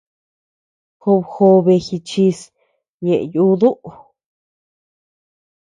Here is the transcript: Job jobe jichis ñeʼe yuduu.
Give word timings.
Job 1.01 1.21
jobe 1.33 1.73
jichis 1.85 2.39
ñeʼe 3.05 3.17
yuduu. 3.33 3.79